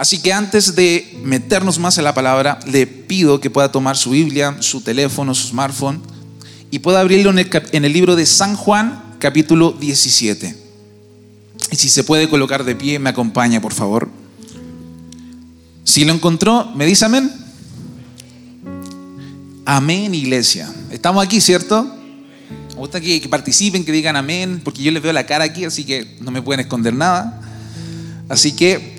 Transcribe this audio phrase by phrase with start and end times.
[0.00, 4.12] Así que antes de meternos más en la palabra, le pido que pueda tomar su
[4.12, 6.00] Biblia, su teléfono, su smartphone
[6.70, 10.56] y pueda abrirlo en el, libro de San Juan, capítulo 17.
[11.70, 14.08] Y si se puede colocar de pie, me acompaña, por favor.
[15.84, 17.30] Si lo encontró, ¿me dice amén?
[19.66, 20.72] Amén, iglesia.
[20.90, 21.84] Estamos aquí, ¿cierto?
[22.70, 25.84] Me gusta que participen, que digan amén, porque yo les veo la cara aquí, así
[25.84, 27.42] que no me pueden esconder nada.
[28.30, 28.98] Así que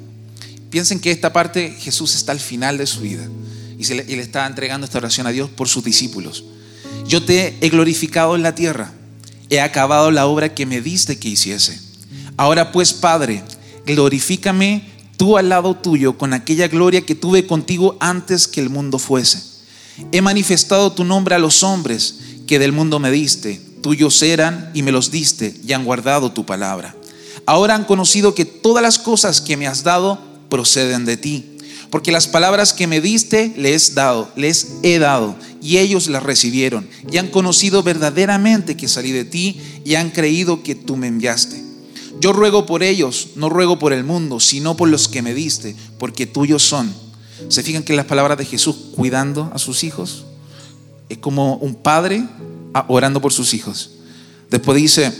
[0.71, 3.27] Piensen que esta parte Jesús está al final de su vida
[3.77, 6.45] y, le, y le está entregando esta oración a Dios por sus discípulos.
[7.05, 8.93] Yo te he glorificado en la tierra,
[9.49, 11.77] he acabado la obra que me diste que hiciese.
[12.37, 13.43] Ahora pues, Padre,
[13.85, 18.97] glorifícame tú al lado tuyo con aquella gloria que tuve contigo antes que el mundo
[18.97, 19.43] fuese.
[20.13, 22.15] He manifestado tu nombre a los hombres
[22.47, 26.45] que del mundo me diste, tuyos eran y me los diste y han guardado tu
[26.45, 26.95] palabra.
[27.45, 31.57] Ahora han conocido que todas las cosas que me has dado proceden de ti.
[31.89, 36.87] Porque las palabras que me diste les, dado, les he dado y ellos las recibieron
[37.11, 41.61] y han conocido verdaderamente que salí de ti y han creído que tú me enviaste.
[42.19, 45.75] Yo ruego por ellos, no ruego por el mundo, sino por los que me diste,
[45.97, 46.93] porque tuyos son.
[47.49, 50.25] ¿Se fijan que las palabras de Jesús cuidando a sus hijos?
[51.09, 52.23] Es como un padre
[52.87, 53.91] orando por sus hijos.
[54.49, 55.11] Después dice,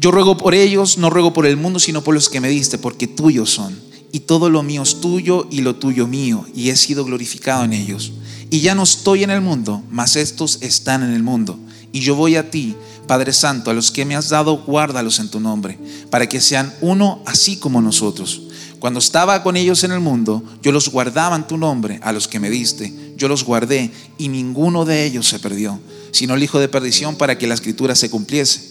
[0.00, 2.78] yo ruego por ellos, no ruego por el mundo, sino por los que me diste,
[2.78, 3.78] porque tuyos son.
[4.12, 7.74] Y todo lo mío es tuyo y lo tuyo mío, y he sido glorificado en
[7.74, 8.12] ellos.
[8.48, 11.58] Y ya no estoy en el mundo, mas estos están en el mundo.
[11.92, 12.74] Y yo voy a ti,
[13.06, 15.78] Padre Santo, a los que me has dado, guárdalos en tu nombre,
[16.08, 18.40] para que sean uno así como nosotros.
[18.78, 22.26] Cuando estaba con ellos en el mundo, yo los guardaba en tu nombre, a los
[22.26, 25.78] que me diste, yo los guardé, y ninguno de ellos se perdió,
[26.10, 28.69] sino el hijo de perdición para que la escritura se cumpliese.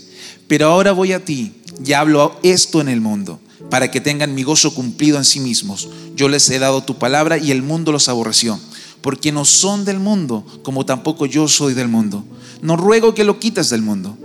[0.49, 1.53] Pero ahora voy a ti
[1.85, 3.39] y hablo esto en el mundo,
[3.69, 5.87] para que tengan mi gozo cumplido en sí mismos.
[6.15, 8.59] Yo les he dado tu palabra y el mundo los aborreció,
[9.01, 12.25] porque no son del mundo, como tampoco yo soy del mundo.
[12.63, 14.17] No ruego que lo quites del mundo,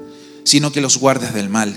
[0.44, 1.76] sino que los guardes del mal.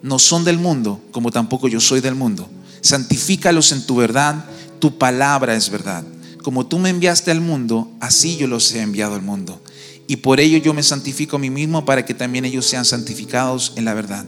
[0.00, 2.48] No son del mundo, como tampoco yo soy del mundo.
[2.82, 4.44] Santifícalos en tu verdad,
[4.78, 6.04] tu palabra es verdad.
[6.44, 9.60] Como tú me enviaste al mundo, así yo los he enviado al mundo
[10.08, 13.74] y por ello yo me santifico a mí mismo para que también ellos sean santificados
[13.76, 14.24] en la verdad.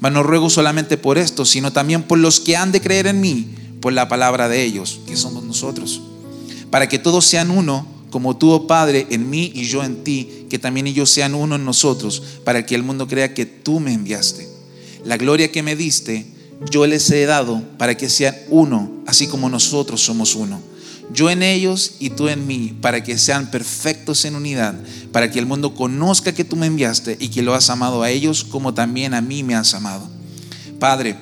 [0.00, 3.20] Mas no ruego solamente por esto, sino también por los que han de creer en
[3.20, 3.48] mí,
[3.80, 6.00] por la palabra de ellos, que somos nosotros,
[6.70, 10.46] para que todos sean uno, como tú, oh Padre, en mí y yo en ti,
[10.48, 13.92] que también ellos sean uno en nosotros, para que el mundo crea que tú me
[13.92, 14.48] enviaste.
[15.04, 16.26] La gloria que me diste,
[16.70, 20.62] yo les he dado para que sean uno, así como nosotros somos uno
[21.12, 24.74] yo en ellos y tú en mí, para que sean perfectos en unidad,
[25.12, 28.10] para que el mundo conozca que tú me enviaste y que lo has amado a
[28.10, 30.08] ellos como también a mí me has amado.
[30.78, 31.16] Padre,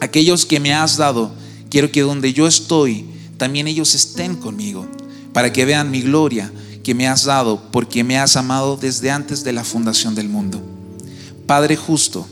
[0.00, 1.32] aquellos que me has dado,
[1.68, 3.06] quiero que donde yo estoy,
[3.36, 4.86] también ellos estén conmigo,
[5.32, 6.50] para que vean mi gloria
[6.82, 10.62] que me has dado, porque me has amado desde antes de la fundación del mundo.
[11.46, 12.26] Padre justo,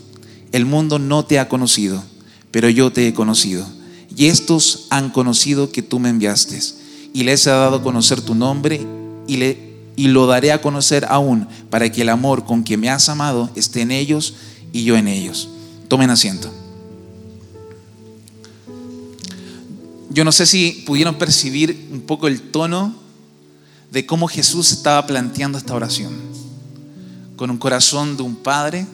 [0.53, 2.03] el mundo no te ha conocido,
[2.51, 3.67] pero yo te he conocido
[4.17, 6.61] y estos han conocido que tú me enviaste.
[7.13, 8.87] Y les he dado a conocer tu nombre
[9.27, 12.91] y, le, y lo daré a conocer aún para que el amor con que me
[12.91, 14.35] has amado esté en ellos
[14.73, 15.49] y yo en ellos.
[15.89, 16.53] Tomen asiento.
[20.11, 22.95] Yo no sé si pudieron percibir un poco el tono
[23.91, 26.13] de cómo Jesús estaba planteando esta oración.
[27.37, 28.87] Con un corazón de un padre,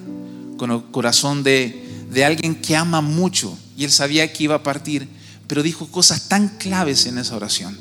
[0.57, 4.63] con un corazón de, de alguien que ama mucho y él sabía que iba a
[4.65, 5.09] partir,
[5.47, 7.79] pero dijo cosas tan claves en esa oración.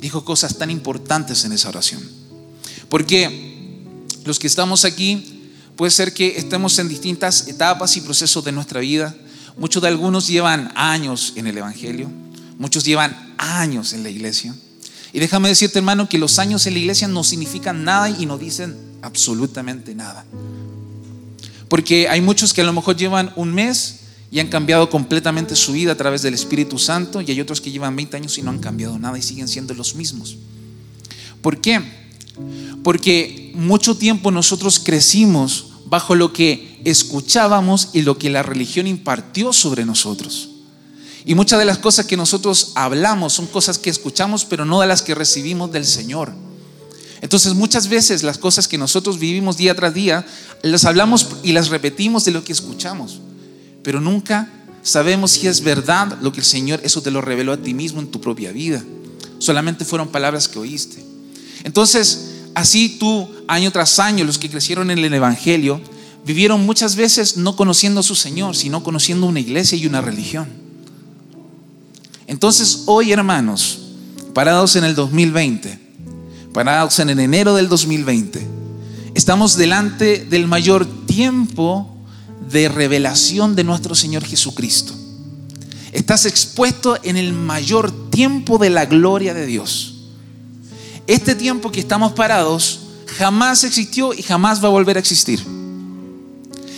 [0.00, 2.02] Dijo cosas tan importantes en esa oración.
[2.88, 3.84] Porque
[4.24, 8.80] los que estamos aquí, puede ser que estemos en distintas etapas y procesos de nuestra
[8.80, 9.14] vida.
[9.56, 12.10] Muchos de algunos llevan años en el Evangelio,
[12.58, 14.56] muchos llevan años en la iglesia.
[15.12, 18.38] Y déjame decirte, hermano, que los años en la iglesia no significan nada y no
[18.38, 20.26] dicen absolutamente nada.
[21.68, 25.72] Porque hay muchos que a lo mejor llevan un mes y han cambiado completamente su
[25.72, 28.50] vida a través del Espíritu Santo y hay otros que llevan 20 años y no
[28.50, 30.36] han cambiado nada y siguen siendo los mismos.
[31.40, 31.80] ¿Por qué?
[32.82, 39.52] Porque mucho tiempo nosotros crecimos bajo lo que escuchábamos y lo que la religión impartió
[39.52, 40.50] sobre nosotros.
[41.24, 44.86] Y muchas de las cosas que nosotros hablamos son cosas que escuchamos, pero no de
[44.86, 46.32] las que recibimos del Señor.
[47.20, 50.24] Entonces muchas veces las cosas que nosotros vivimos día tras día,
[50.62, 53.20] las hablamos y las repetimos de lo que escuchamos,
[53.82, 54.50] pero nunca
[54.82, 58.00] sabemos si es verdad lo que el Señor, eso te lo reveló a ti mismo
[58.00, 58.82] en tu propia vida.
[59.38, 61.04] Solamente fueron palabras que oíste.
[61.64, 65.80] Entonces, así tú, año tras año, los que crecieron en el Evangelio,
[66.24, 70.48] vivieron muchas veces no conociendo a su Señor, sino conociendo una iglesia y una religión.
[72.26, 73.80] Entonces, hoy, hermanos,
[74.34, 75.78] parados en el 2020,
[76.52, 78.46] parados en el enero del 2020,
[79.14, 81.97] estamos delante del mayor tiempo
[82.50, 84.94] de revelación de nuestro Señor Jesucristo.
[85.92, 89.94] Estás expuesto en el mayor tiempo de la gloria de Dios.
[91.06, 92.80] Este tiempo que estamos parados
[93.16, 95.42] jamás existió y jamás va a volver a existir.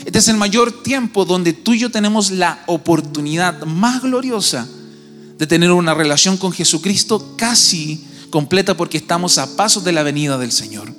[0.05, 4.67] Este es el mayor tiempo donde tú y yo tenemos la oportunidad más gloriosa
[5.39, 10.39] de tener una relación con Jesucristo casi completa porque estamos a pasos de la venida
[10.39, 10.93] del Señor.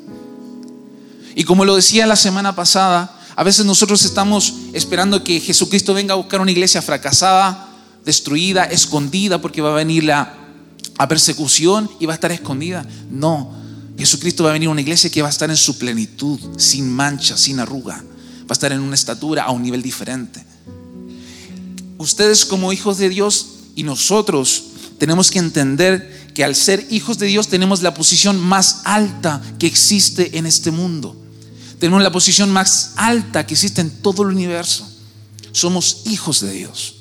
[1.35, 6.13] Y como lo decía la semana pasada, a veces nosotros estamos esperando que Jesucristo venga
[6.13, 7.73] a buscar una iglesia fracasada,
[8.05, 10.31] destruida, escondida, porque va a venir la
[11.09, 12.85] persecución y va a estar escondida.
[13.09, 13.51] No,
[13.97, 16.87] Jesucristo va a venir a una iglesia que va a estar en su plenitud, sin
[16.87, 18.03] mancha, sin arruga.
[18.41, 20.45] Va a estar en una estatura a un nivel diferente.
[21.97, 24.65] Ustedes como hijos de Dios y nosotros
[24.99, 29.65] tenemos que entender que al ser hijos de Dios tenemos la posición más alta que
[29.65, 31.17] existe en este mundo.
[31.81, 34.87] Tenemos la posición más alta que existe en todo el universo.
[35.51, 36.97] Somos hijos de Dios.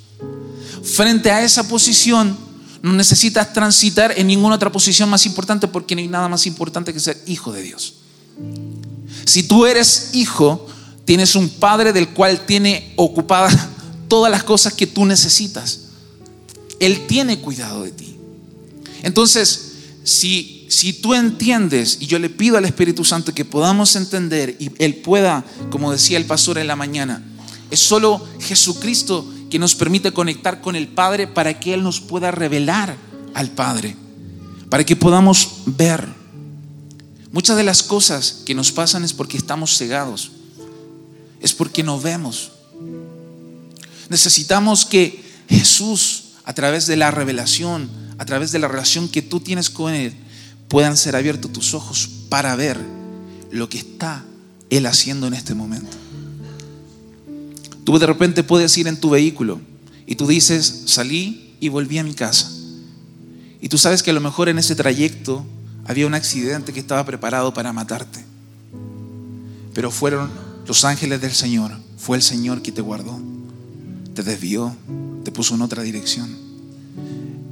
[0.82, 2.34] Frente a esa posición,
[2.80, 6.94] no necesitas transitar en ninguna otra posición más importante porque no hay nada más importante
[6.94, 7.96] que ser hijo de Dios.
[9.26, 10.66] Si tú eres hijo,
[11.04, 13.54] tienes un padre del cual tiene ocupadas
[14.08, 15.80] todas las cosas que tú necesitas.
[16.78, 18.16] Él tiene cuidado de ti.
[19.02, 19.72] Entonces,
[20.04, 24.70] si si tú entiendes, y yo le pido al Espíritu Santo que podamos entender y
[24.78, 27.24] Él pueda, como decía el pastor en la mañana,
[27.72, 32.30] es solo Jesucristo que nos permite conectar con el Padre para que Él nos pueda
[32.30, 32.96] revelar
[33.34, 33.96] al Padre,
[34.68, 36.06] para que podamos ver.
[37.32, 40.30] Muchas de las cosas que nos pasan es porque estamos cegados,
[41.40, 42.52] es porque no vemos.
[44.08, 49.40] Necesitamos que Jesús, a través de la revelación, a través de la relación que tú
[49.40, 50.14] tienes con Él,
[50.70, 52.78] puedan ser abiertos tus ojos para ver
[53.50, 54.24] lo que está
[54.70, 55.96] Él haciendo en este momento.
[57.84, 59.60] Tú de repente puedes ir en tu vehículo
[60.06, 62.52] y tú dices, salí y volví a mi casa.
[63.60, 65.44] Y tú sabes que a lo mejor en ese trayecto
[65.86, 68.24] había un accidente que estaba preparado para matarte.
[69.74, 70.30] Pero fueron
[70.68, 73.20] los ángeles del Señor, fue el Señor que te guardó,
[74.14, 74.76] te desvió,
[75.24, 76.30] te puso en otra dirección.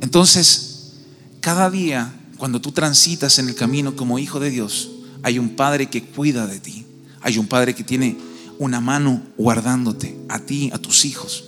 [0.00, 0.92] Entonces,
[1.40, 4.90] cada día cuando tú transitas en el camino como hijo de Dios,
[5.22, 6.86] hay un Padre que cuida de ti.
[7.20, 8.16] Hay un Padre que tiene
[8.58, 11.44] una mano guardándote, a ti, a tus hijos.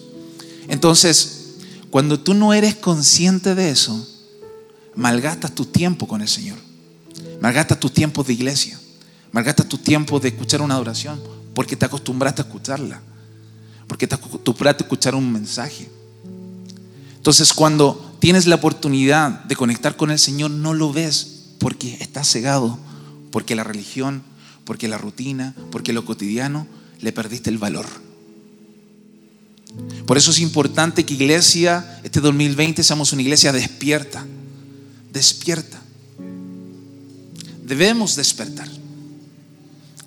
[0.69, 1.55] Entonces,
[1.91, 4.07] cuando tú no eres consciente de eso,
[4.97, 6.59] malgastas tu tiempo con el Señor.
[7.41, 8.79] Malgastas tu tiempo de iglesia.
[9.33, 11.21] Malgastas tu tiempo de escuchar una adoración
[11.55, 13.01] porque te acostumbraste a escucharla.
[13.87, 15.89] Porque te acostumbraste a escuchar un mensaje.
[17.17, 22.31] Entonces, cuando tienes la oportunidad de conectar con el Señor, no lo ves porque estás
[22.31, 22.79] cegado,
[23.33, 24.23] porque la religión,
[24.65, 26.67] porque la rutina, porque lo cotidiano,
[27.01, 27.87] le perdiste el valor.
[30.07, 34.27] Por eso es importante que iglesia, este 2020, seamos una iglesia despierta,
[35.13, 35.81] despierta.
[37.65, 38.69] Debemos despertar,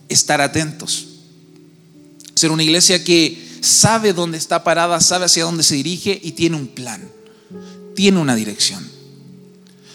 [0.09, 1.07] estar atentos,
[2.35, 6.57] ser una iglesia que sabe dónde está parada, sabe hacia dónde se dirige y tiene
[6.57, 7.12] un plan
[7.95, 8.87] tiene una dirección.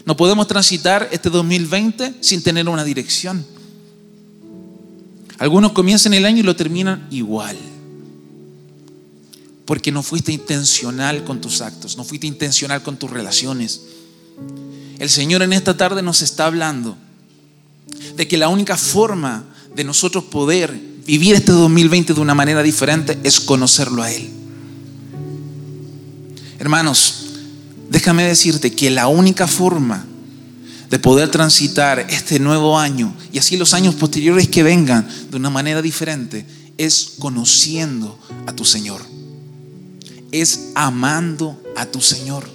[0.04, 3.44] No podemos transitar este 2020 sin tener una dirección.
[5.38, 7.56] Algunos comienzan el año y lo terminan igual.
[9.64, 13.82] Porque no fuiste intencional con tus actos, no fuiste intencional con tus relaciones.
[14.98, 16.96] El Señor en esta tarde nos está hablando
[18.16, 20.72] de que la única forma de nosotros poder
[21.06, 24.28] vivir este 2020 de una manera diferente es conocerlo a Él.
[26.58, 27.27] Hermanos,
[27.90, 30.06] déjame decirte que la única forma
[30.90, 35.50] de poder transitar este nuevo año y así los años posteriores que vengan de una
[35.50, 36.46] manera diferente
[36.78, 39.02] es conociendo a tu Señor.
[40.30, 42.48] Es amando a tu Señor.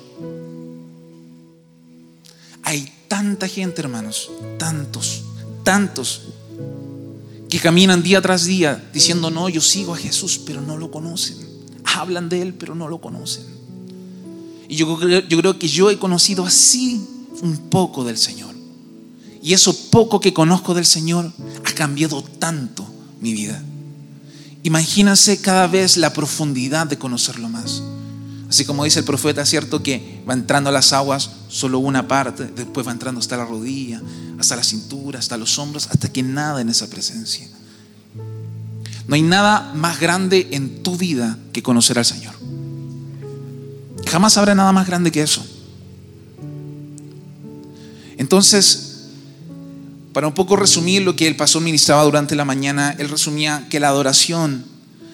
[2.63, 5.24] Hay tanta gente, hermanos, tantos,
[5.63, 6.22] tantos,
[7.50, 11.38] que caminan día tras día diciendo, no, yo sigo a Jesús, pero no lo conocen.
[11.84, 13.44] Hablan de Él, pero no lo conocen.
[14.74, 17.00] Y yo, yo creo que yo he conocido así
[17.44, 18.56] un poco del Señor.
[19.39, 21.32] Y eso poco que conozco del Señor
[21.63, 22.84] ha cambiado tanto
[23.22, 23.62] mi vida.
[24.63, 27.84] Imagínense cada vez la profundidad de conocerlo más.
[28.50, 32.46] Así como dice el profeta, cierto que va entrando a las aguas solo una parte,
[32.46, 34.01] después va entrando hasta la rodilla,
[34.39, 37.48] hasta la cintura, hasta los hombros, hasta que nada en esa presencia.
[39.08, 42.33] No hay nada más grande en tu vida que conocer al Señor.
[44.07, 45.45] Jamás habrá nada más grande que eso.
[48.17, 48.93] Entonces,
[50.13, 53.79] para un poco resumir lo que el pastor ministraba durante la mañana, él resumía que
[53.79, 54.65] la adoración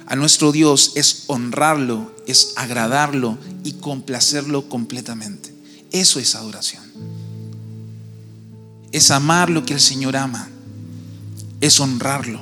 [0.05, 5.53] a nuestro Dios es honrarlo, es agradarlo y complacerlo completamente.
[5.91, 6.84] Eso es adoración.
[8.91, 10.50] Es amar lo que el Señor ama.
[11.62, 12.41] Es honrarlo.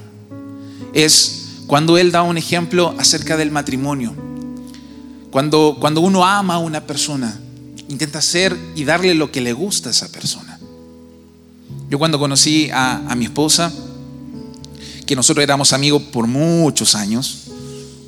[0.93, 4.15] Es cuando Él da un ejemplo acerca del matrimonio.
[5.37, 7.39] Cuando, uno ama a una persona,
[7.89, 10.59] intenta hacer y darle lo que le gusta a esa persona.
[11.91, 13.71] Yo cuando conocí a, a mi esposa,
[15.05, 17.43] que nosotros éramos amigos por muchos años,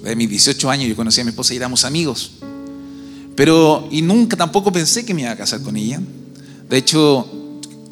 [0.03, 2.31] de mis 18 años yo conocí a mi esposa y éramos amigos.
[3.35, 6.01] Pero, y nunca tampoco pensé que me iba a casar con ella.
[6.67, 7.29] De hecho,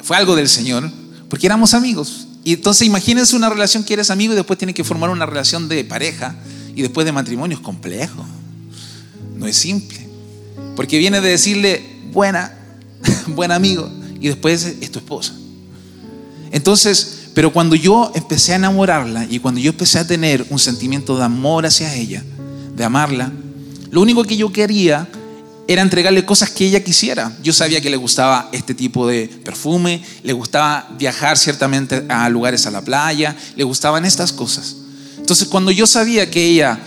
[0.02, 0.90] fue algo del Señor,
[1.28, 2.26] porque éramos amigos.
[2.42, 5.68] Y entonces imagínense una relación que eres amigo y después tienes que formar una relación
[5.68, 6.34] de pareja
[6.74, 7.56] y después de matrimonio.
[7.56, 8.26] Es complejo.
[9.38, 9.98] No es simple.
[10.76, 12.56] Porque viene de decirle, buena,
[13.28, 13.90] buen amigo,
[14.20, 15.32] y después es tu esposa.
[16.50, 21.16] Entonces, pero cuando yo empecé a enamorarla y cuando yo empecé a tener un sentimiento
[21.16, 22.24] de amor hacia ella,
[22.74, 23.32] de amarla,
[23.90, 25.08] lo único que yo quería
[25.68, 27.36] era entregarle cosas que ella quisiera.
[27.42, 32.66] Yo sabía que le gustaba este tipo de perfume, le gustaba viajar ciertamente a lugares
[32.66, 34.76] a la playa, le gustaban estas cosas.
[35.18, 36.78] Entonces cuando yo sabía que ella,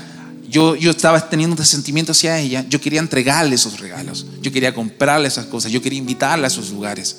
[0.51, 4.73] yo, yo estaba teniendo este sentimiento hacia ella, yo quería entregarle esos regalos, yo quería
[4.73, 7.15] comprarle esas cosas, yo quería invitarla a esos lugares,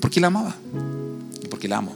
[0.00, 0.56] porque la amaba.
[1.44, 1.94] Y porque la amo.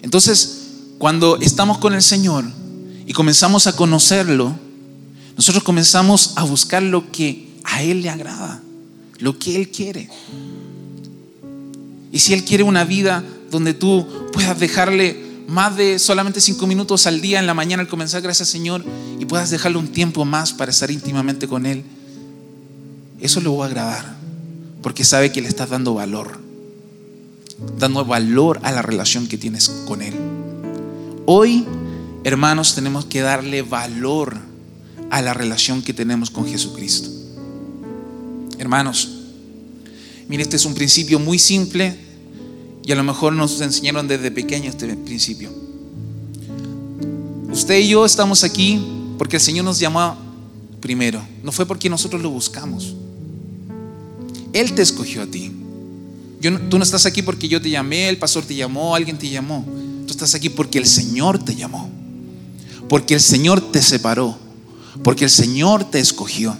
[0.00, 2.46] Entonces, cuando estamos con el Señor
[3.06, 4.58] y comenzamos a conocerlo,
[5.36, 8.62] nosotros comenzamos a buscar lo que a Él le agrada,
[9.18, 10.08] lo que Él quiere.
[12.10, 17.06] Y si Él quiere una vida donde tú puedas dejarle más de solamente cinco minutos
[17.06, 18.84] al día en la mañana al comenzar, gracias Señor,
[19.18, 21.84] y puedas dejarle un tiempo más para estar íntimamente con Él,
[23.20, 24.16] eso le va a agradar,
[24.82, 26.38] porque sabe que le estás dando valor,
[27.78, 30.14] dando valor a la relación que tienes con Él.
[31.26, 31.64] Hoy,
[32.24, 34.36] hermanos, tenemos que darle valor
[35.10, 37.08] a la relación que tenemos con Jesucristo.
[38.58, 39.20] Hermanos,
[40.28, 42.03] mire, este es un principio muy simple
[42.84, 45.50] y a lo mejor nos enseñaron desde pequeño este principio.
[47.50, 48.80] Usted y yo estamos aquí
[49.18, 50.16] porque el Señor nos llamó
[50.80, 52.94] primero, no fue porque nosotros lo buscamos.
[54.52, 55.50] Él te escogió a ti.
[56.70, 59.64] tú no estás aquí porque yo te llamé, el pastor te llamó, alguien te llamó.
[60.06, 61.90] Tú estás aquí porque el Señor te llamó.
[62.88, 64.38] Porque el Señor te separó
[65.02, 66.56] porque el Señor te escogió.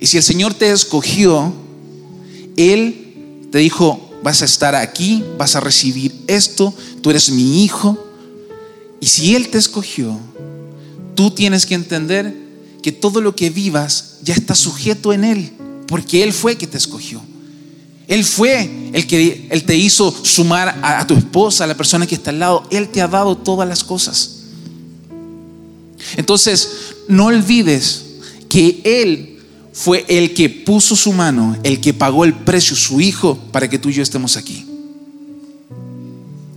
[0.00, 1.52] Y si el Señor te escogió,
[2.56, 7.98] Él te dijo, vas a estar aquí, vas a recibir esto, tú eres mi hijo.
[9.00, 10.18] Y si Él te escogió,
[11.14, 12.34] tú tienes que entender
[12.82, 15.52] que todo lo que vivas ya está sujeto en Él,
[15.86, 17.20] porque Él fue que te escogió.
[18.06, 22.06] Él fue el que Él te hizo sumar a, a tu esposa, a la persona
[22.06, 22.66] que está al lado.
[22.70, 24.36] Él te ha dado todas las cosas.
[26.16, 26.70] Entonces,
[27.06, 28.04] no olvides
[28.48, 29.37] que Él
[29.78, 33.78] fue el que puso su mano, el que pagó el precio, su Hijo, para que
[33.78, 34.66] tú y yo estemos aquí.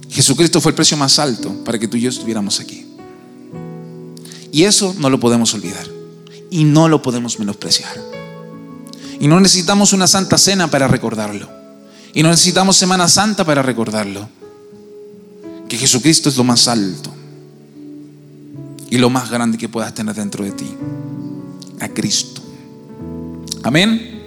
[0.10, 2.84] Jesucristo fue el precio más alto para que tú y yo estuviéramos aquí.
[4.52, 5.88] Y eso no lo podemos olvidar.
[6.50, 7.94] Y no lo podemos menospreciar.
[9.20, 11.48] Y no necesitamos una santa cena para recordarlo.
[12.16, 14.28] Y no necesitamos Semana Santa para recordarlo.
[15.70, 17.14] Que Jesucristo es lo más alto
[18.90, 20.76] y lo más grande que puedas tener dentro de ti,
[21.80, 22.41] a Cristo.
[23.64, 24.22] Amén.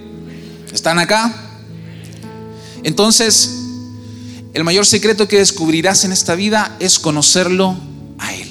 [0.73, 1.33] ¿Están acá?
[2.83, 3.61] Entonces,
[4.53, 7.75] el mayor secreto que descubrirás en esta vida es conocerlo
[8.17, 8.47] a Él.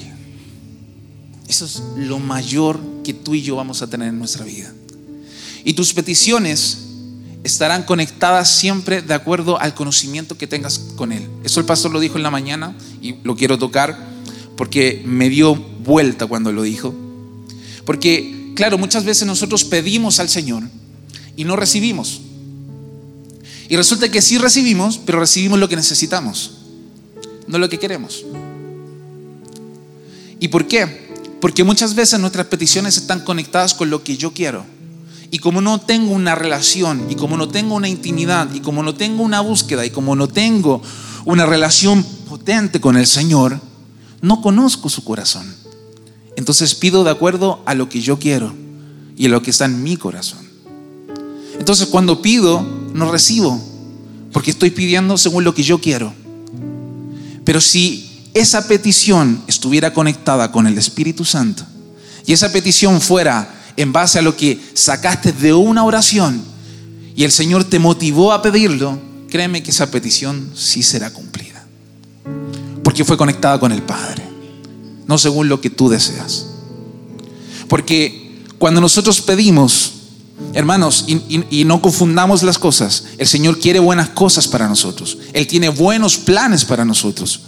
[1.47, 4.71] Eso es lo mayor que tú y yo vamos a tener en nuestra vida.
[5.63, 6.79] Y tus peticiones
[7.43, 11.27] estarán conectadas siempre de acuerdo al conocimiento que tengas con Él.
[11.43, 13.97] Eso el pastor lo dijo en la mañana y lo quiero tocar
[14.57, 16.93] porque me dio vuelta cuando lo dijo.
[17.85, 20.63] Porque, claro, muchas veces nosotros pedimos al Señor
[21.35, 22.21] y no recibimos.
[23.67, 26.51] Y resulta que sí recibimos, pero recibimos lo que necesitamos,
[27.47, 28.25] no lo que queremos.
[30.39, 31.05] ¿Y por qué?
[31.41, 34.65] Porque muchas veces nuestras peticiones están conectadas con lo que yo quiero.
[35.31, 38.95] Y como no tengo una relación, y como no tengo una intimidad, y como no
[38.95, 40.81] tengo una búsqueda, y como no tengo
[41.25, 43.59] una relación potente con el Señor,
[44.21, 45.64] no conozco su corazón.
[46.35, 48.53] Entonces pido de acuerdo a lo que yo quiero
[49.17, 50.45] y a lo que está en mi corazón.
[51.59, 53.61] Entonces cuando pido, no recibo,
[54.33, 56.13] porque estoy pidiendo según lo que yo quiero.
[57.45, 61.63] Pero si esa petición estuviera conectada con el Espíritu Santo
[62.25, 66.41] y esa petición fuera en base a lo que sacaste de una oración
[67.15, 68.99] y el Señor te motivó a pedirlo,
[69.29, 71.65] créeme que esa petición sí será cumplida.
[72.83, 74.23] Porque fue conectada con el Padre,
[75.07, 76.47] no según lo que tú deseas.
[77.67, 79.93] Porque cuando nosotros pedimos,
[80.53, 85.17] hermanos, y, no confundamos las cosas, el Señor quiere buenas cosas para nosotros.
[85.33, 87.41] Él tiene buenos planes para nosotros.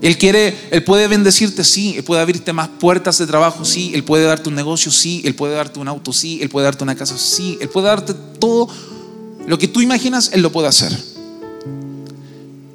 [0.00, 4.04] Él quiere, Él puede bendecirte, sí, Él puede abrirte más puertas de trabajo, sí, Él
[4.04, 6.94] puede darte un negocio, sí, Él puede darte un auto, sí, Él puede darte una
[6.94, 8.68] casa, sí, Él puede darte todo
[9.46, 10.96] lo que tú imaginas, Él lo puede hacer.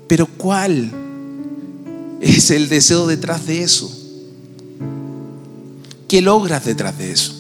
[0.08, 0.92] Pero ¿cuál
[2.24, 3.92] es el deseo detrás de eso?
[6.08, 7.34] ¿Qué logras detrás de eso?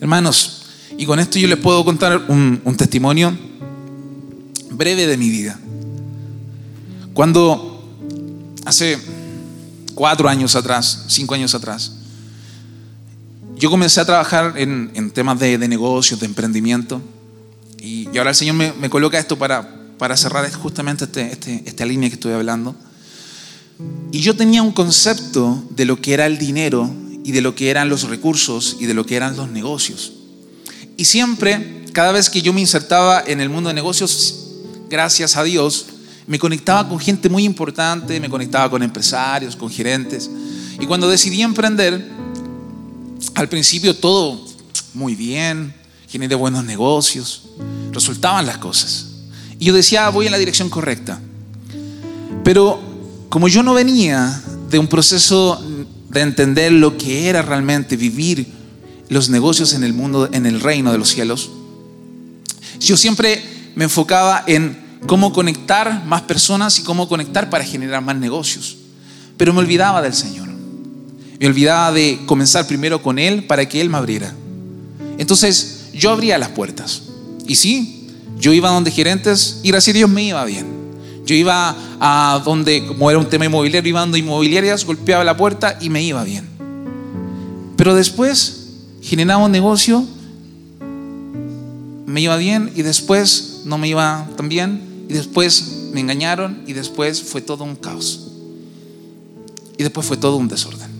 [0.00, 0.66] Hermanos,
[0.96, 3.36] y con esto yo les puedo contar un, testimonio
[4.70, 5.58] breve de mi vida.
[7.12, 7.96] Cuando
[8.64, 8.98] hace
[9.94, 11.92] cuatro años atrás, cinco años atrás,
[13.56, 17.00] yo comencé a trabajar en, temas de, negocios, de emprendimiento,
[17.78, 19.68] y, ahora el Señor me, coloca esto para,
[19.98, 22.76] para cerrar justamente este, este, esta línea que estoy hablando.
[24.10, 26.90] Y yo tenía un concepto de lo que era el dinero
[27.24, 30.12] y de lo que eran los recursos y de lo que eran los negocios.
[30.96, 34.50] Y siempre, cada vez que yo me insertaba en el mundo de negocios,
[34.90, 35.86] gracias a Dios,
[36.26, 40.30] me conectaba con gente muy importante, me conectaba con empresarios, con gerentes.
[40.78, 42.10] Y cuando decidí emprender,
[43.34, 44.44] al principio todo
[44.94, 45.74] muy bien,
[46.08, 47.44] generé buenos negocios,
[47.92, 49.06] resultaban las cosas.
[49.58, 51.20] Y yo decía, ah, voy en la dirección correcta.
[52.44, 52.91] Pero
[53.32, 55.58] como yo no venía de un proceso
[56.10, 58.46] de entender lo que era realmente vivir
[59.08, 61.48] los negocios en el mundo, en el reino de los cielos,
[62.78, 63.42] yo siempre
[63.74, 68.76] me enfocaba en cómo conectar más personas y cómo conectar para generar más negocios.
[69.38, 70.48] Pero me olvidaba del Señor.
[71.40, 74.30] Me olvidaba de comenzar primero con Él para que Él me abriera.
[75.16, 77.04] Entonces yo abría las puertas.
[77.46, 80.81] Y sí, yo iba donde gerentes y gracias a Dios me iba bien.
[81.24, 85.36] Yo iba a donde, como era un tema inmobiliario, iba a donde inmobiliarias, golpeaba la
[85.36, 86.48] puerta y me iba bien.
[87.76, 88.70] Pero después
[89.02, 90.04] generaba un negocio,
[92.06, 96.72] me iba bien y después no me iba tan bien y después me engañaron y
[96.72, 98.28] después fue todo un caos.
[99.78, 100.90] Y después fue todo un desorden.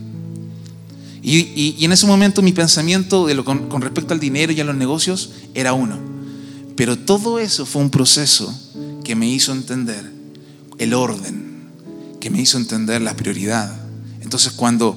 [1.25, 4.75] Y, en ese momento mi pensamiento de lo, con respecto al dinero y a los
[4.75, 5.99] negocios era uno.
[6.77, 8.53] Pero todo eso fue un proceso
[9.05, 10.12] que me hizo entender
[10.79, 11.69] el orden,
[12.21, 13.75] que me hizo entender la prioridad.
[14.21, 14.97] Entonces cuando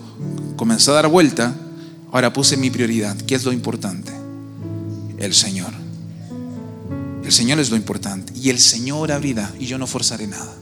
[0.55, 1.55] comenzó a dar vuelta,
[2.11, 3.17] ahora puse mi prioridad.
[3.17, 4.11] ¿Qué es lo importante?
[5.17, 5.73] El Señor.
[7.23, 8.33] El Señor es lo importante.
[8.35, 10.53] Y el Señor abrirá y yo no forzaré nada.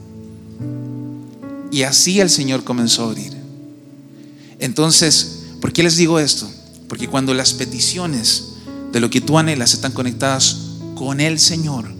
[1.70, 3.32] Y así el Señor comenzó a abrir.
[4.58, 6.48] Entonces, ¿por qué les digo esto?
[6.88, 8.52] Porque cuando las peticiones
[8.92, 10.56] de lo que tú anhelas están conectadas
[10.94, 11.92] con el Señor,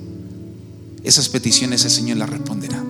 [1.02, 2.82] esas peticiones el Señor las responderá.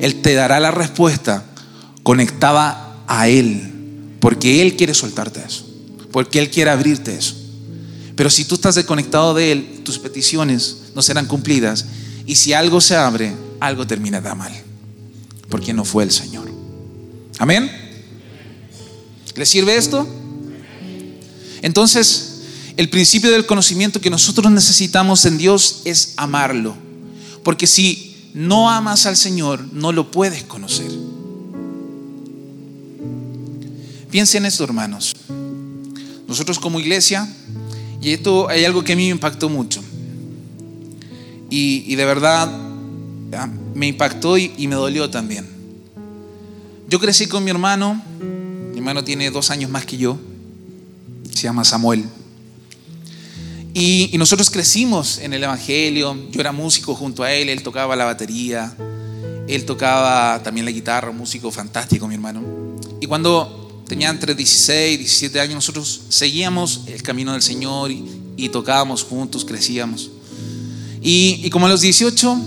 [0.00, 1.44] Él te dará la respuesta
[2.02, 5.66] conectada a Él, porque Él quiere soltarte eso,
[6.12, 7.36] porque Él quiere abrirte eso.
[8.16, 11.86] Pero si tú estás desconectado de Él, tus peticiones no serán cumplidas.
[12.26, 14.52] Y si algo se abre, algo terminará mal.
[15.48, 16.48] Porque no fue el Señor.
[17.38, 17.70] Amén.
[19.34, 20.06] ¿Le sirve esto?
[21.62, 22.42] Entonces,
[22.76, 26.76] el principio del conocimiento que nosotros necesitamos en Dios es amarlo.
[27.42, 30.90] Porque si no amas al Señor, no lo puedes conocer.
[34.10, 35.16] Piensen en esto, hermanos.
[36.28, 37.28] Nosotros como iglesia
[38.00, 39.82] y esto hay algo que a mí me impactó mucho.
[41.48, 42.50] Y, de verdad
[43.74, 45.48] me impactó y, me dolió también.
[46.88, 48.02] Yo crecí con mi hermano.
[48.72, 50.18] Mi hermano tiene dos años más que yo.
[51.32, 52.04] Se llama Samuel.
[53.74, 56.16] Y, y, nosotros crecimos en el Evangelio.
[56.30, 57.48] Yo era músico junto a él.
[57.48, 58.74] Él tocaba la batería.
[59.48, 61.10] Él tocaba también la guitarra.
[61.10, 62.42] Un músico fantástico, mi hermano.
[63.00, 68.48] Y cuando tenía entre 16 y 17 años, nosotros seguíamos el camino del Señor y,
[68.48, 70.10] tocábamos juntos, crecíamos.
[71.02, 72.40] Y, como a los 18,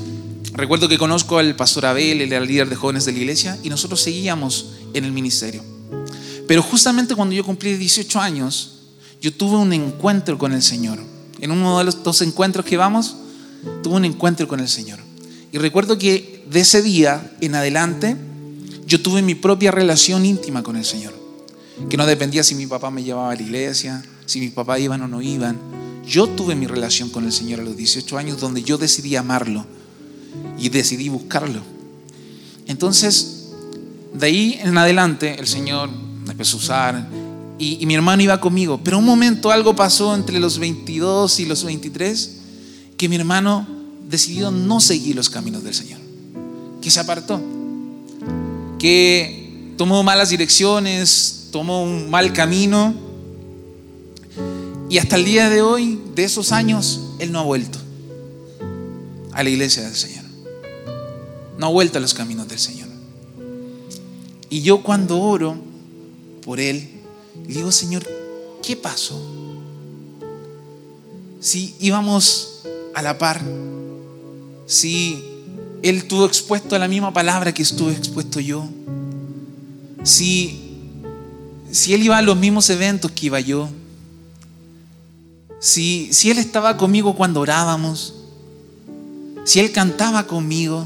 [0.54, 3.58] recuerdo que conozco al pastor Abel, él era el líder de jóvenes de la iglesia,
[3.64, 5.64] y nosotros seguíamos en el ministerio.
[6.48, 8.74] Pero justamente cuando yo cumplí 18 años,
[9.22, 11.00] yo tuve un encuentro con el Señor.
[11.40, 13.16] En uno de los dos encuentros que vamos,
[13.84, 15.00] tuve un encuentro con el Señor.
[15.52, 18.16] Y recuerdo que de ese día en adelante,
[18.86, 21.14] yo tuve mi propia relación íntima con el Señor.
[21.90, 25.02] Que no dependía si mi papá me llevaba a la iglesia, si mis papás iban
[25.02, 25.58] o no iban.
[26.06, 29.66] Yo tuve mi relación con el Señor a los 18 años donde yo decidí amarlo
[30.58, 31.62] y decidí buscarlo.
[32.66, 33.50] Entonces,
[34.14, 37.10] de ahí en adelante el Señor me empezó a usar
[37.60, 38.80] y, mi hermano iba conmigo.
[38.84, 42.32] Pero un momento algo pasó entre los 22 y los 23
[42.98, 43.68] que mi hermano
[44.08, 46.00] decidió no seguir los caminos del Señor,
[46.82, 47.42] que se apartó,
[48.80, 52.94] que tomó malas direcciones, tomó un mal camino
[54.90, 57.78] y hasta el día de hoy, de esos años, él no ha vuelto
[59.34, 60.24] a la iglesia del Señor.
[61.58, 62.88] No ha vuelto a los caminos del Señor.
[64.50, 65.58] Y yo cuando oro
[66.44, 66.97] por él,
[67.46, 68.04] digo, Señor,
[68.64, 69.20] ¿qué pasó?
[71.40, 73.42] Si íbamos a la par,
[74.66, 75.24] si
[75.84, 78.68] él estuvo expuesto a la misma palabra que estuve expuesto yo,
[80.04, 80.78] si,
[81.72, 83.70] si él iba a los mismos eventos que iba yo,
[85.60, 88.14] si, si él estaba conmigo cuando orábamos,
[89.46, 90.86] si él cantaba conmigo,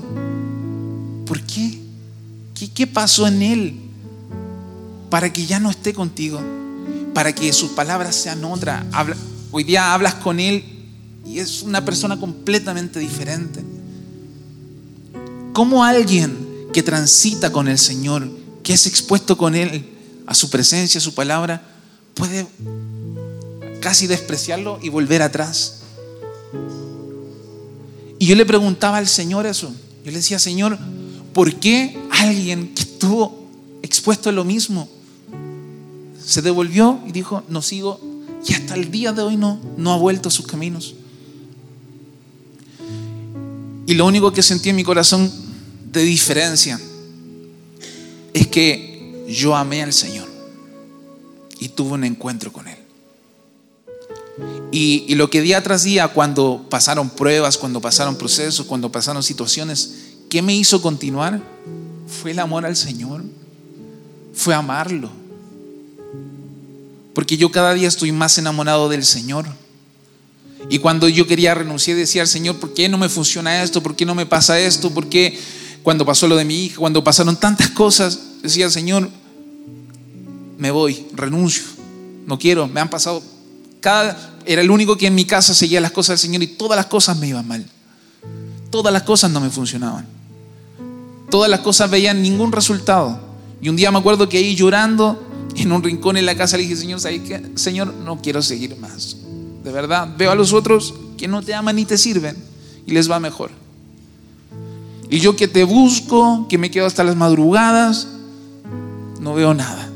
[1.26, 1.80] ¿por qué?
[2.54, 3.91] ¿Qué, qué pasó en él
[5.12, 6.42] para que ya no esté contigo?
[7.14, 8.84] Para que sus palabras sean otras.
[9.52, 10.64] hoy día hablas con él
[11.26, 13.62] y es una persona completamente diferente.
[15.54, 18.28] ¿Cómo alguien que transita con el Señor,
[18.64, 19.86] que es expuesto con Él
[20.26, 21.62] a su presencia, a su palabra,
[22.14, 22.48] puede
[23.82, 25.82] casi despreciarlo y volver atrás?
[28.18, 29.74] Y yo le preguntaba al Señor eso.
[30.06, 30.80] Yo le decía, Señor,
[31.34, 33.46] ¿por qué alguien que estuvo
[33.82, 34.88] expuesto a lo mismo
[36.24, 38.00] se devolvió y dijo, no sigo,
[38.46, 40.96] y hasta el día de hoy no, no ha vuelto a sus caminos?
[43.88, 45.32] Y lo único que sentí en mi corazón
[45.92, 46.80] de diferencia
[48.34, 50.28] es que yo amé al Señor
[51.60, 52.78] y tuve un encuentro con Él.
[54.72, 59.22] Y, y, lo que día tras día, cuando pasaron pruebas, cuando pasaron procesos, cuando pasaron
[59.22, 59.96] situaciones,
[60.30, 61.42] ¿qué me hizo continuar?
[62.08, 63.24] Fue el amor al Señor,
[64.34, 65.21] fue amarlo.
[67.14, 69.46] Porque yo cada día estoy más enamorado del Señor.
[70.70, 73.82] Y cuando yo quería renunciar, decía al Señor, ¿por qué no me funciona esto?
[73.82, 74.92] ¿Por qué no me pasa esto?
[74.92, 75.38] ¿Por qué
[75.84, 79.10] cuando pasó lo de mi hija, cuando pasaron tantas cosas, decía al Señor,
[80.58, 81.64] me voy, renuncio,
[82.28, 83.24] no quiero, me han pasado,
[83.80, 86.76] cada, era el único que en mi casa seguía las cosas del Señor y todas
[86.76, 87.66] las cosas me iban mal.
[88.70, 90.06] Todas las cosas no me funcionaban.
[91.30, 93.20] Todas las cosas veían ningún resultado.
[93.62, 96.64] Y un día me acuerdo que ahí llorando en un rincón en la casa le
[96.64, 97.42] dije, Señor, ¿sabes qué?
[97.56, 99.18] Señor, no quiero seguir más.
[99.64, 102.36] De verdad, veo a los otros que no te aman ni te sirven
[102.86, 103.52] y les va mejor.
[105.10, 108.08] Y yo que te busco, que me quedo hasta las madrugadas,
[109.20, 109.90] no veo nada.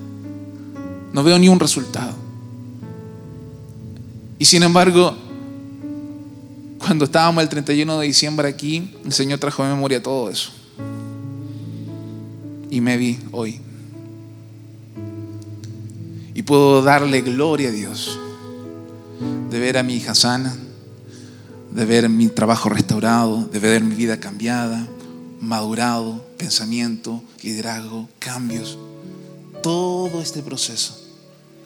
[1.13, 2.13] No veo ni un resultado.
[4.38, 5.15] Y sin embargo,
[6.80, 10.52] cuando estábamos el 31 de diciembre aquí, el Señor trajo a memoria todo eso.
[12.70, 13.62] Y me vi hoy.
[16.36, 18.19] Y puedo darle gloria a Dios
[19.50, 20.54] de ver a mi hija sana,
[21.71, 24.86] de ver mi trabajo restaurado, de ver mi vida cambiada,
[25.39, 28.78] madurado, pensamiento, liderazgo, cambios,
[29.63, 31.02] todo este proceso.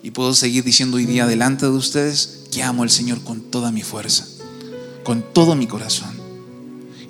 [0.03, 3.71] Y puedo seguir diciendo hoy día delante de ustedes que amo al Señor con toda
[3.71, 4.27] mi fuerza,
[5.03, 6.11] con todo mi corazón.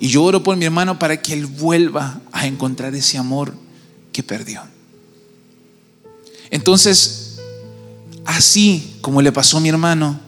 [0.00, 3.52] Y yo oro por mi hermano para que él vuelva a encontrar ese amor
[4.12, 4.62] que perdió.
[6.50, 7.19] Entonces,
[8.24, 10.20] así como le pasó a mi hermano,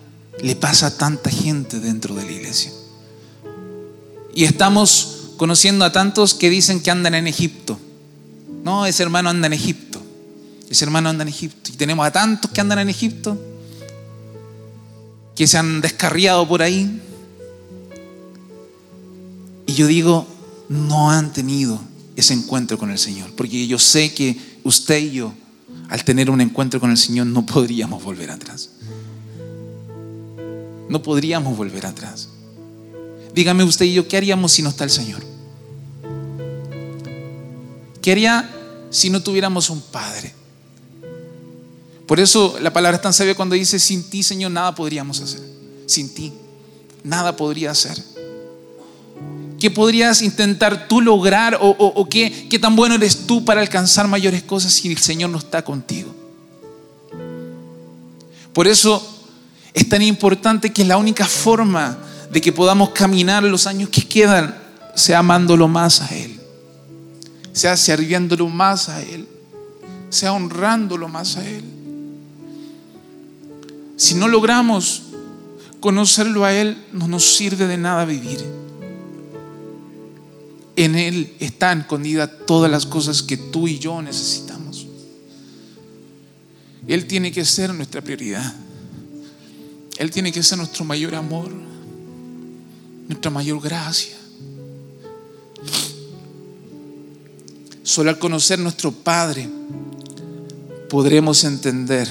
[0.42, 2.72] le pasa a tanta gente dentro de la iglesia.
[4.34, 7.78] Y estamos conociendo a tantos que dicen que andan en Egipto.
[8.64, 10.00] No, ese hermano anda en Egipto.
[10.70, 11.70] Ese hermano anda en Egipto.
[11.72, 13.38] Y tenemos a tantos que andan en Egipto,
[15.34, 17.00] que se han descarriado por ahí.
[19.66, 20.26] Y yo digo,
[20.68, 21.80] no han tenido
[22.16, 23.32] ese encuentro con el Señor.
[23.36, 25.34] Porque yo sé que usted y yo,
[25.92, 28.70] al tener un encuentro con el Señor, no podríamos volver atrás.
[30.88, 32.30] No podríamos volver atrás.
[33.34, 35.22] Dígame usted y yo, ¿qué haríamos si no está el Señor?
[38.00, 38.50] ¿Qué haría
[38.88, 40.32] si no tuviéramos un Padre?
[42.06, 45.42] Por eso la palabra es tan sabia cuando dice, sin ti, Señor, nada podríamos hacer.
[45.84, 46.32] Sin ti,
[47.04, 48.02] nada podría hacer.
[49.62, 54.42] ¿Qué podrías intentar tú lograr o, qué, qué tan bueno eres tú para alcanzar mayores
[54.42, 56.12] cosas si el Señor no está contigo?
[58.52, 59.00] Por eso
[59.72, 61.96] Es tan importante que la única forma
[62.32, 64.52] de que podamos caminar los años que quedan
[64.96, 66.40] sea amándolo más a Él,
[67.52, 69.28] sea sirviéndolo más a Él,
[70.10, 71.62] sea honrándolo más a Él.
[73.96, 75.04] Si no logramos
[75.78, 78.44] conocerlo a Él, no nos sirve de nada vivir.
[80.76, 84.86] En Él están escondidas todas las cosas que tú y yo necesitamos.
[86.86, 88.54] Él tiene que ser nuestra prioridad.
[89.98, 91.50] Él tiene que ser nuestro mayor amor,
[93.08, 94.16] nuestra mayor gracia.
[97.82, 99.48] Solo al conocer nuestro Padre
[100.88, 102.08] podremos entender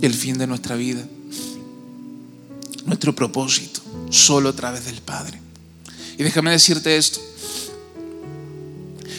[0.00, 1.06] el fin de nuestra vida,
[2.86, 5.45] nuestro propósito, solo a través del Padre.
[6.18, 7.20] Y déjame decirte esto.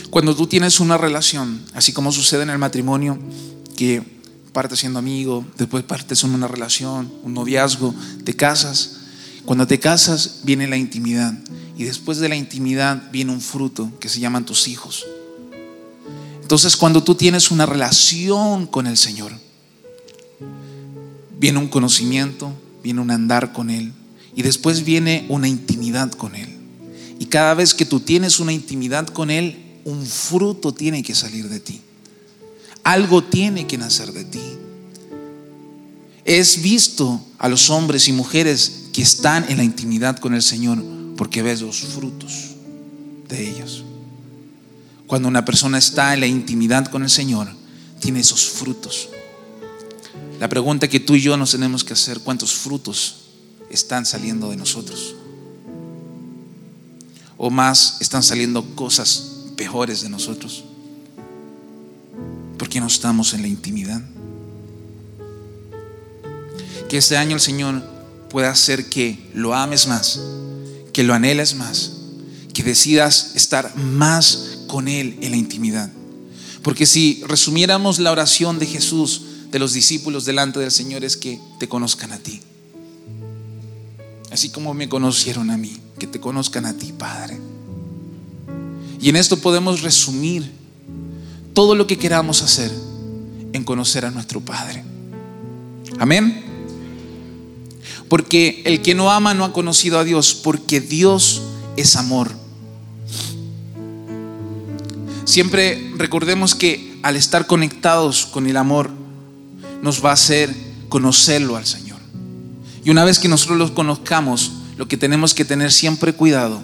[0.09, 3.19] Cuando tú tienes una relación, así como sucede en el matrimonio,
[3.75, 4.01] que
[4.51, 8.95] partes siendo amigo, después partes en una relación, un noviazgo, te casas.
[9.45, 11.33] Cuando te casas viene la intimidad
[11.77, 15.05] y después de la intimidad viene un fruto que se llaman tus hijos.
[16.41, 19.33] Entonces cuando tú tienes una relación con el Señor,
[21.39, 23.93] viene un conocimiento, viene un andar con Él
[24.35, 26.56] y después viene una intimidad con Él.
[27.19, 31.49] Y cada vez que tú tienes una intimidad con Él, un fruto tiene que salir
[31.49, 31.81] de ti.
[32.83, 34.41] Algo tiene que nacer de ti.
[36.25, 40.83] Es visto a los hombres y mujeres que están en la intimidad con el Señor
[41.15, 42.55] porque ves los frutos
[43.27, 43.83] de ellos.
[45.07, 47.47] Cuando una persona está en la intimidad con el Señor,
[47.99, 49.09] tiene esos frutos.
[50.39, 53.15] La pregunta que tú y yo nos tenemos que hacer, ¿cuántos frutos
[53.71, 55.15] están saliendo de nosotros?
[57.37, 59.23] O más están saliendo cosas
[59.55, 60.63] peores de nosotros.
[62.57, 64.01] Porque no estamos en la intimidad.
[66.89, 67.83] Que este año el Señor
[68.29, 70.19] pueda hacer que lo ames más,
[70.93, 71.91] que lo anheles más,
[72.53, 75.91] que decidas estar más con Él en la intimidad.
[76.63, 79.21] Porque si resumiéramos la oración de Jesús,
[79.51, 82.41] de los discípulos delante del Señor, es que te conozcan a ti.
[84.31, 87.39] Así como me conocieron a mí que te conozcan a ti, Padre.
[88.99, 90.51] Y en esto podemos resumir
[91.53, 92.71] todo lo que queramos hacer
[93.53, 94.83] en conocer a nuestro Padre.
[95.99, 96.43] Amén.
[98.09, 101.41] Porque el que no ama no ha conocido a Dios, porque Dios
[101.75, 102.31] es amor.
[105.25, 108.89] Siempre recordemos que al estar conectados con el amor,
[109.81, 110.53] nos va a hacer
[110.89, 111.99] conocerlo al Señor.
[112.83, 116.61] Y una vez que nosotros lo conozcamos, lo que tenemos que tener siempre cuidado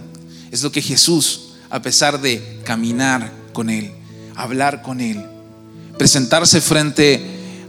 [0.52, 3.92] es lo que Jesús, a pesar de caminar con Él,
[4.36, 5.26] hablar con Él,
[5.98, 7.22] presentarse frente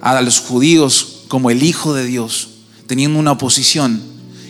[0.02, 2.50] a los judíos como el Hijo de Dios,
[2.87, 4.02] teniendo una oposición.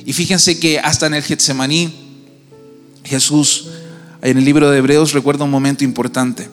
[0.05, 1.95] Y fíjense que hasta en el Getsemaní,
[3.05, 3.69] Jesús,
[4.21, 6.51] en el libro de Hebreos, recuerda un momento importante,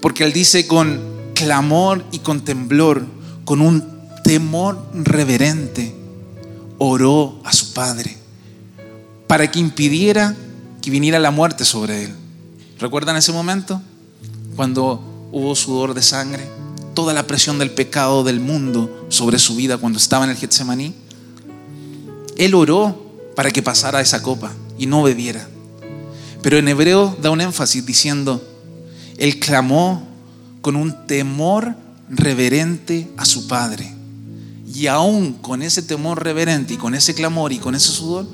[0.00, 1.00] porque Él dice con
[1.34, 3.04] clamor y con temblor,
[3.44, 3.84] con un
[4.22, 5.92] temor reverente,
[6.78, 8.19] oró a su Padre
[9.30, 10.34] para que impidiera
[10.82, 12.12] que viniera la muerte sobre él.
[12.80, 13.80] ¿Recuerdan ese momento?
[14.56, 16.44] Cuando hubo sudor de sangre,
[16.94, 20.96] toda la presión del pecado del mundo sobre su vida cuando estaba en el Getsemaní.
[22.38, 25.48] Él oró para que pasara esa copa y no bebiera.
[26.42, 28.44] Pero en hebreo da un énfasis diciendo,
[29.16, 30.08] él clamó
[30.60, 31.76] con un temor
[32.08, 33.94] reverente a su Padre.
[34.74, 38.26] Y aún con ese temor reverente y con ese clamor y con ese sudor,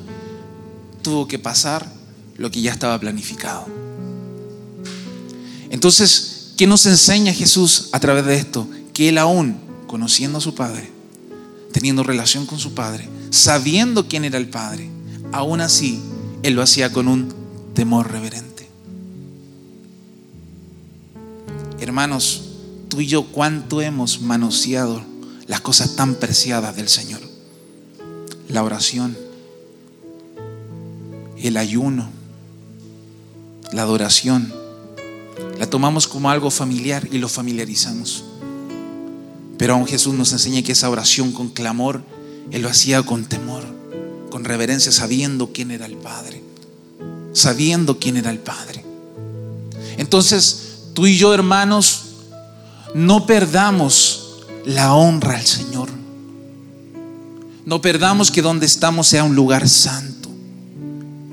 [1.06, 1.86] tuvo que pasar
[2.36, 3.64] lo que ya estaba planificado.
[5.70, 8.68] Entonces, ¿qué nos enseña Jesús a través de esto?
[8.92, 10.90] Que Él aún, conociendo a su Padre,
[11.70, 14.90] teniendo relación con su Padre, sabiendo quién era el Padre,
[15.30, 16.02] aún así,
[16.42, 17.32] Él lo hacía con un
[17.72, 18.68] temor reverente.
[21.78, 22.42] Hermanos,
[22.88, 25.04] tú y yo cuánto hemos manoseado
[25.46, 27.20] las cosas tan preciadas del Señor.
[28.48, 29.16] La oración,
[31.48, 32.08] el ayuno,
[33.72, 34.52] la adoración,
[35.58, 38.24] la tomamos como algo familiar y lo familiarizamos.
[39.58, 42.02] Pero aún Jesús nos enseña que esa oración con clamor,
[42.50, 43.64] Él lo hacía con temor,
[44.30, 46.42] con reverencia, sabiendo quién era el Padre.
[47.32, 48.84] Sabiendo quién era el Padre.
[49.98, 52.02] Entonces, tú y yo, hermanos,
[52.94, 55.88] no perdamos la honra al Señor.
[57.64, 60.25] No perdamos que donde estamos sea un lugar santo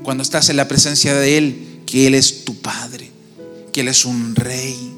[0.04, 3.10] cuando estás en la presencia de Él, que Él es tu Padre,
[3.72, 4.92] que Él es un rey.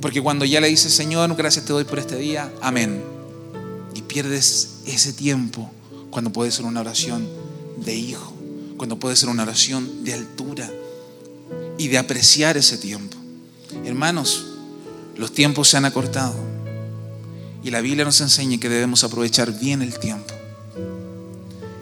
[0.00, 3.02] Porque cuando ya le dices, Señor, gracias te doy por este día, amén.
[4.08, 5.72] pierdes ese tiempo
[6.10, 7.28] cuando puede ser una oración
[7.78, 8.32] de hijo,
[8.76, 10.70] cuando puede ser una oración de altura
[11.78, 13.16] y de apreciar ese tiempo.
[13.84, 14.46] Hermanos,
[15.16, 16.36] los tiempos se han acortado
[17.64, 20.33] y la Biblia nos enseña que debemos aprovechar bien el tiempo.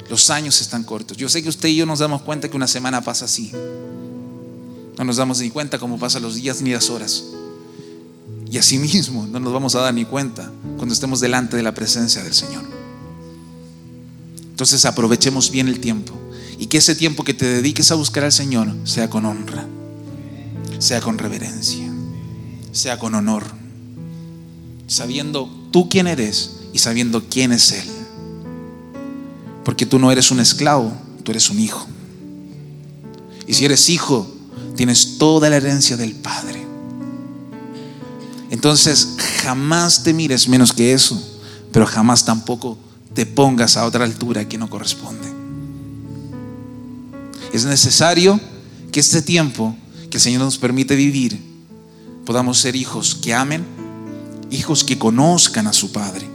[0.08, 1.16] Los años están cortos.
[1.16, 3.52] Yo sé que usted y yo nos damos cuenta que una semana pasa así.
[4.98, 7.24] No nos damos ni cuenta cómo pasan los días ni las horas.
[8.50, 11.72] Y así mismo no nos vamos a dar ni cuenta cuando estemos delante de la
[11.72, 12.62] presencia del Señor.
[14.50, 16.12] Entonces aprovechemos bien el tiempo
[16.58, 19.66] y que ese tiempo que te dediques a buscar al Señor sea con honra,
[20.78, 21.90] sea con reverencia,
[22.72, 23.44] sea con honor,
[24.86, 27.88] sabiendo tú quién eres y sabiendo quién es Él.
[29.64, 31.87] Porque tú no eres un esclavo, tú eres un hijo.
[33.46, 34.27] Y si eres hijo,
[34.77, 36.66] tienes toda la herencia del Padre.
[38.51, 41.20] Entonces jamás te mires menos que eso,
[41.72, 42.79] pero jamás tampoco
[43.14, 45.33] te pongas a otra altura que no corresponde.
[47.53, 48.40] Es necesario
[48.90, 49.77] que este tiempo
[50.11, 51.40] que el Señor nos permite vivir,
[52.25, 53.64] podamos ser hijos que amen,
[54.51, 56.29] hijos que conozcan a su Padre,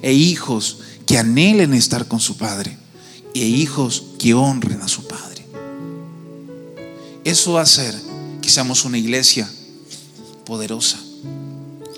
[0.00, 0.77] e hijos
[1.08, 2.76] que anhelen estar con su Padre,
[3.34, 5.46] e hijos que honren a su Padre.
[7.24, 7.94] Eso va a hacer
[8.42, 9.50] que seamos una iglesia
[10.44, 10.98] poderosa.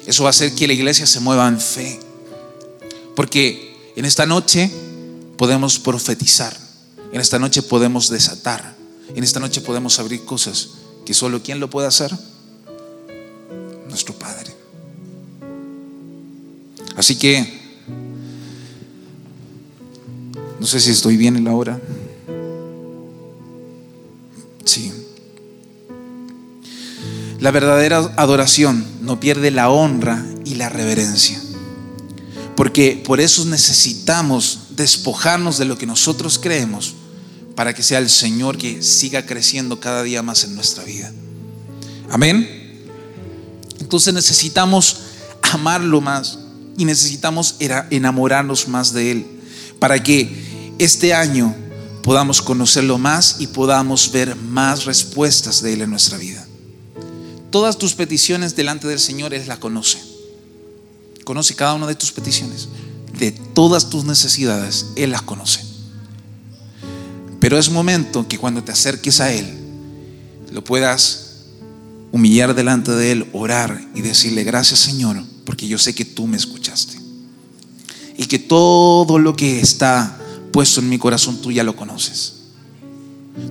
[0.07, 1.99] Eso va a hacer que la iglesia se mueva en fe.
[3.17, 4.71] Porque en esta noche
[5.37, 6.57] podemos profetizar.
[7.13, 8.77] En esta noche podemos desatar.
[9.15, 10.71] En esta noche podemos abrir cosas
[11.05, 12.17] que solo quien lo puede hacer,
[13.89, 14.55] nuestro Padre.
[16.97, 17.60] Así que,
[20.61, 21.81] no sé si estoy bien en la hora.
[24.67, 24.93] Sí.
[27.39, 31.41] La verdadera adoración no pierde la honra y la reverencia.
[32.57, 36.95] Porque por eso necesitamos despojarnos de lo que nosotros creemos
[37.57, 41.11] para que sea el Señor que siga creciendo cada día más en nuestra vida.
[42.11, 42.85] Amén.
[43.79, 44.99] Entonces necesitamos
[45.41, 46.39] amarlo más
[46.77, 49.27] y necesitamos enamorarnos más de Él
[49.81, 50.50] para que
[50.81, 51.55] este año
[52.03, 56.47] podamos conocerlo más y podamos ver más respuestas de Él en nuestra vida.
[57.51, 59.99] Todas tus peticiones delante del Señor Él las conoce.
[61.25, 62.69] Conoce cada una de tus peticiones.
[63.19, 65.61] De todas tus necesidades Él las conoce.
[67.41, 69.47] Pero es momento que cuando te acerques a Él,
[70.51, 71.43] lo puedas
[72.11, 76.39] humillar delante de Él, orar y decirle, gracias Señor, porque yo sé que tú me
[76.39, 76.99] escuchaste.
[78.17, 80.20] Y que todo lo que está
[80.53, 82.35] puesto en mi corazón tú ya lo conoces.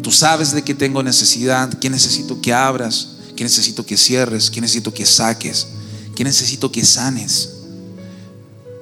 [0.01, 4.61] Tú sabes de que tengo necesidad, que necesito que abras, que necesito que cierres, que
[4.61, 5.67] necesito que saques,
[6.15, 7.51] que necesito que sanes.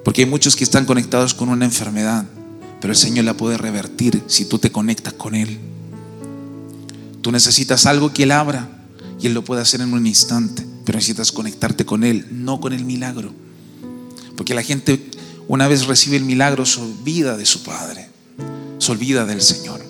[0.04, 2.24] Porque hay muchos que están conectados con una enfermedad,
[2.80, 5.58] pero el Señor la puede revertir si tú te conectas con Él.
[7.22, 8.68] Tú necesitas algo que Él abra
[9.20, 12.72] y Él lo puede hacer en un instante, pero necesitas conectarte con Él, no con
[12.72, 13.32] el milagro.
[14.36, 15.10] Porque la gente
[15.48, 18.07] una vez recibe el milagro se olvida de su Padre,
[18.88, 19.80] olvida del Señor.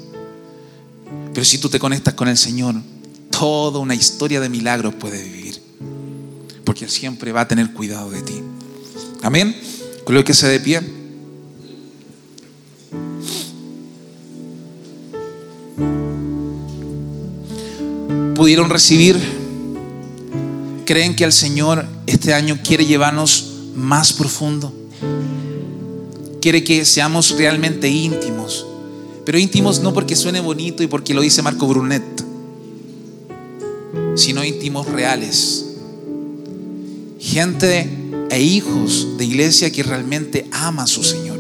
[1.32, 2.74] Pero si tú te conectas con el Señor,
[3.30, 5.62] toda una historia de milagros puede vivir.
[6.64, 8.42] Porque Él siempre va a tener cuidado de ti.
[9.22, 9.56] Amén.
[10.04, 10.80] Creo que se de pie.
[18.34, 19.16] ¿Pudieron recibir?
[20.86, 24.72] ¿Creen que el Señor este año quiere llevarnos más profundo?
[26.40, 28.67] Quiere que seamos realmente íntimos.
[29.28, 32.02] Pero íntimos no porque suene bonito y porque lo dice Marco Brunet
[34.16, 35.66] sino íntimos reales.
[37.20, 37.90] Gente
[38.30, 41.38] e hijos de iglesia que realmente ama a su Señor,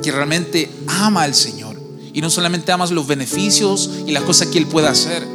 [0.00, 1.74] que realmente ama al Señor.
[2.12, 5.26] Y no solamente ama los beneficios y las cosas que Él puede hacer,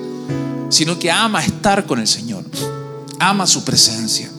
[0.69, 2.45] sino que ama estar con el Señor,
[3.19, 4.31] ama su presencia.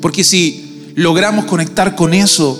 [0.00, 2.56] Porque si logramos conectar con eso,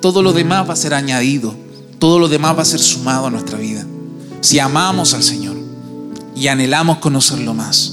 [0.00, 1.65] todo lo demás va a ser añadido,
[1.98, 3.84] todo lo demás va a ser sumado a nuestra vida.
[4.40, 5.56] Si amamos al Señor
[6.34, 7.92] y anhelamos conocerlo más.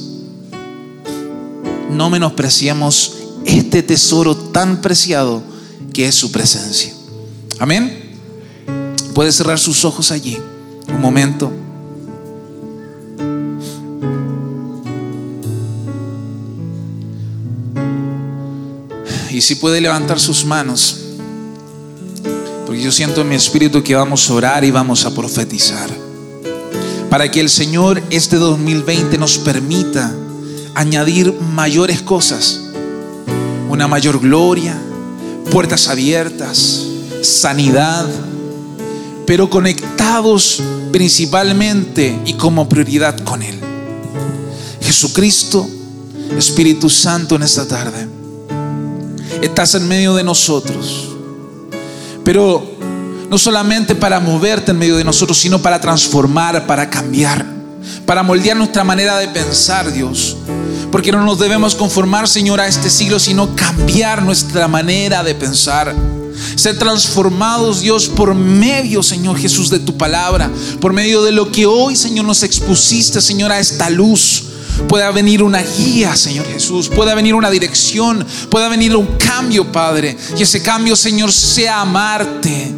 [1.90, 3.14] No menospreciemos
[3.46, 5.42] este tesoro tan preciado
[5.94, 6.94] que es su presencia.
[7.60, 8.18] Amén.
[9.14, 10.38] Puede cerrar sus ojos allí
[10.88, 11.52] un momento.
[19.32, 21.03] Y si puede levantar sus manos,
[22.82, 25.90] yo siento en mi espíritu que vamos a orar y vamos a profetizar.
[27.10, 30.14] Para que el Señor este 2020 nos permita
[30.74, 32.62] añadir mayores cosas,
[33.70, 34.76] una mayor gloria,
[35.52, 36.84] puertas abiertas,
[37.22, 38.08] sanidad,
[39.26, 40.62] pero conectados
[40.92, 43.60] principalmente y como prioridad con Él.
[44.82, 45.68] Jesucristo,
[46.38, 48.08] Espíritu Santo en esta tarde,
[49.42, 51.13] estás en medio de nosotros,
[52.24, 52.78] pero
[53.30, 57.46] no solamente para moverte en medio de nosotros, sino para transformar, para cambiar,
[58.06, 60.38] para moldear nuestra manera de pensar, Dios.
[60.92, 65.96] Porque no nos debemos conformar, Señor, a este siglo, sino cambiar nuestra manera de pensar.
[66.56, 70.52] Ser transformados, Dios, por medio, Señor Jesús, de tu palabra.
[70.80, 74.44] Por medio de lo que hoy, Señor, nos expusiste, Señor, a esta luz.
[74.88, 76.90] Pueda venir una guía, Señor Jesús.
[76.90, 78.26] Pueda venir una dirección.
[78.50, 80.18] Pueda venir un cambio, Padre.
[80.38, 82.72] Y ese cambio, Señor, sea amarte.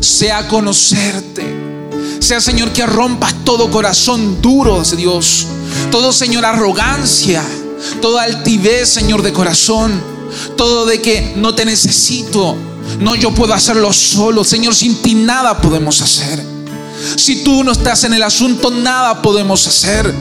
[0.00, 1.44] Sea conocerte.
[2.20, 5.46] Sea, Señor, que rompas todo corazón duro, Dios
[5.90, 7.44] todo, Señor, arrogancia,
[8.00, 10.02] toda altivez, Señor, de corazón,
[10.56, 12.56] todo de que no te necesito,
[13.00, 16.42] no yo puedo hacerlo solo, Señor, sin ti nada podemos hacer.
[17.16, 20.12] Si tú no estás en el asunto, nada podemos hacer.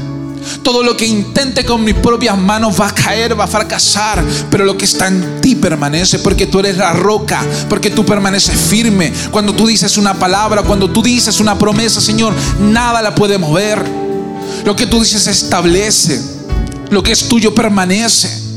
[0.63, 4.65] Todo lo que intente con mis propias manos va a caer, va a fracasar, pero
[4.65, 9.11] lo que está en ti permanece porque tú eres la roca, porque tú permaneces firme.
[9.31, 13.83] Cuando tú dices una palabra, cuando tú dices una promesa, Señor, nada la puede mover.
[14.65, 16.21] Lo que tú dices establece.
[16.89, 18.51] Lo que es tuyo permanece.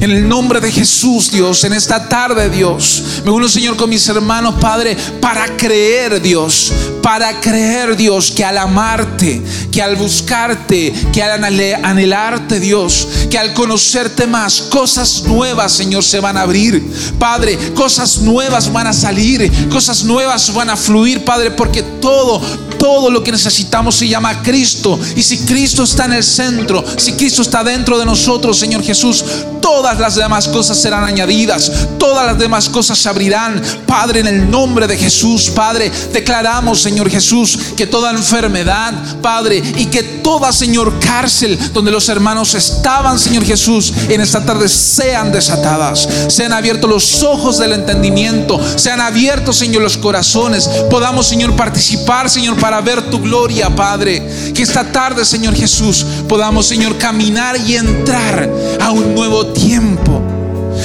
[0.00, 4.08] En el nombre de Jesús, Dios, en esta tarde, Dios, me uno, Señor, con mis
[4.08, 11.22] hermanos, Padre, para creer, Dios, para creer, Dios, que al amarte, que al buscarte, que
[11.22, 16.82] al anhelarte, Dios, que al conocerte más, cosas nuevas, Señor, se van a abrir.
[17.18, 22.40] Padre, cosas nuevas van a salir, cosas nuevas van a fluir, Padre, porque todo,
[22.80, 24.98] todo lo que necesitamos se llama Cristo.
[25.14, 29.22] Y si Cristo está en el centro, si Cristo está dentro de nosotros, Señor Jesús,
[29.70, 33.62] todas las demás cosas serán añadidas, todas las demás cosas se abrirán.
[33.86, 38.92] Padre, en el nombre de Jesús, Padre, declaramos, Señor Jesús, que toda enfermedad,
[39.22, 44.68] Padre, y que toda, Señor, cárcel donde los hermanos estaban, Señor Jesús, en esta tarde
[44.68, 51.54] sean desatadas, sean abiertos los ojos del entendimiento, sean abiertos, Señor, los corazones, podamos, Señor,
[51.54, 54.52] participar, Señor, para ver tu gloria, Padre.
[54.52, 58.50] Que esta tarde, Señor Jesús, podamos, Señor, caminar y entrar
[58.80, 60.22] a un nuevo tiempo.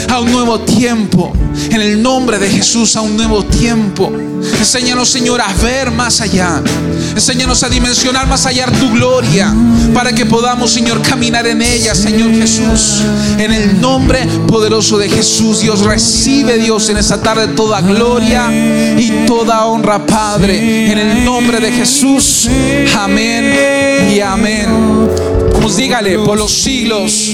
[0.10, 1.32] A un nuevo tiempo.
[1.70, 4.12] En el nombre de Jesús, a un nuevo tiempo.
[4.60, 6.62] Enséñanos, Señor, a ver más allá.
[7.14, 9.54] Enséñanos a dimensionar más allá tu gloria.
[9.94, 13.02] Para que podamos, Señor, caminar en ella, Señor Jesús.
[13.38, 19.26] En el nombre poderoso de Jesús, Dios recibe, Dios, en esta tarde toda gloria y
[19.26, 20.92] toda honra, Padre.
[20.92, 22.50] En el nombre de Jesús.
[22.98, 25.10] Amén y amén.
[25.62, 27.34] Pues dígale por los siglos